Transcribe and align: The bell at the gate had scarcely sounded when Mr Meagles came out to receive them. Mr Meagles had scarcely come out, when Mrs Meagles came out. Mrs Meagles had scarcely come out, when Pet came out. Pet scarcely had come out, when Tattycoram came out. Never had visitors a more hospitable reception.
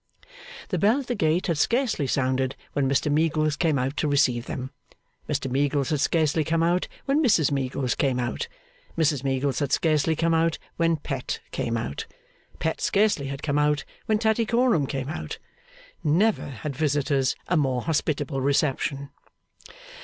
The 0.69 0.79
bell 0.79 0.99
at 1.01 1.05
the 1.05 1.13
gate 1.13 1.45
had 1.45 1.59
scarcely 1.59 2.07
sounded 2.07 2.55
when 2.73 2.89
Mr 2.89 3.11
Meagles 3.11 3.55
came 3.55 3.77
out 3.77 3.95
to 3.97 4.07
receive 4.07 4.47
them. 4.47 4.71
Mr 5.29 5.47
Meagles 5.47 5.91
had 5.91 5.99
scarcely 5.99 6.43
come 6.43 6.63
out, 6.63 6.87
when 7.05 7.21
Mrs 7.21 7.51
Meagles 7.51 7.93
came 7.93 8.19
out. 8.19 8.47
Mrs 8.97 9.23
Meagles 9.23 9.59
had 9.59 9.71
scarcely 9.71 10.15
come 10.15 10.33
out, 10.33 10.57
when 10.75 10.97
Pet 10.97 11.39
came 11.51 11.77
out. 11.77 12.07
Pet 12.57 12.81
scarcely 12.81 13.27
had 13.27 13.43
come 13.43 13.59
out, 13.59 13.83
when 14.07 14.17
Tattycoram 14.17 14.87
came 14.87 15.07
out. 15.07 15.37
Never 16.03 16.47
had 16.47 16.75
visitors 16.75 17.35
a 17.47 17.55
more 17.55 17.83
hospitable 17.83 18.41
reception. 18.41 19.11